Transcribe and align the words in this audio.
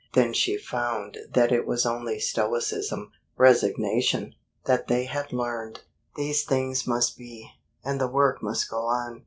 Then 0.13 0.33
she 0.33 0.57
found 0.57 1.19
that 1.31 1.51
it 1.51 1.67
was 1.67 1.85
only 1.85 2.19
stoicism, 2.19 3.11
resignation, 3.37 4.33
that 4.65 4.87
they 4.87 5.03
had 5.03 5.31
learned. 5.31 5.81
These 6.15 6.43
things 6.43 6.87
must 6.87 7.19
be, 7.19 7.51
and 7.85 8.01
the 8.01 8.07
work 8.07 8.41
must 8.41 8.67
go 8.67 8.79
on. 8.87 9.19